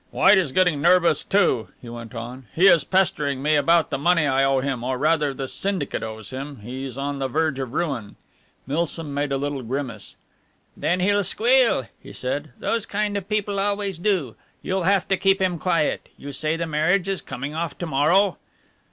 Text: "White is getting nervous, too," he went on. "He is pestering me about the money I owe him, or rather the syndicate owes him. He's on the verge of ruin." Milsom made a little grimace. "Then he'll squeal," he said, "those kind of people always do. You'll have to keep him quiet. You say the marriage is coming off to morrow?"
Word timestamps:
"White 0.09 0.39
is 0.39 0.51
getting 0.51 0.81
nervous, 0.81 1.23
too," 1.23 1.67
he 1.79 1.87
went 1.87 2.15
on. 2.15 2.47
"He 2.55 2.65
is 2.65 2.83
pestering 2.83 3.43
me 3.43 3.53
about 3.55 3.91
the 3.91 3.99
money 3.99 4.25
I 4.25 4.43
owe 4.43 4.59
him, 4.59 4.83
or 4.83 4.97
rather 4.97 5.31
the 5.31 5.47
syndicate 5.47 6.01
owes 6.01 6.31
him. 6.31 6.61
He's 6.61 6.97
on 6.97 7.19
the 7.19 7.27
verge 7.27 7.59
of 7.59 7.73
ruin." 7.73 8.15
Milsom 8.65 9.13
made 9.13 9.31
a 9.31 9.37
little 9.37 9.61
grimace. 9.61 10.15
"Then 10.75 11.01
he'll 11.01 11.23
squeal," 11.23 11.85
he 12.01 12.13
said, 12.13 12.49
"those 12.57 12.87
kind 12.87 13.15
of 13.15 13.29
people 13.29 13.59
always 13.59 13.99
do. 13.99 14.35
You'll 14.63 14.85
have 14.85 15.07
to 15.07 15.17
keep 15.17 15.39
him 15.39 15.59
quiet. 15.59 16.09
You 16.17 16.31
say 16.31 16.55
the 16.57 16.65
marriage 16.65 17.07
is 17.07 17.21
coming 17.21 17.53
off 17.53 17.77
to 17.77 17.85
morrow?" 17.85 18.37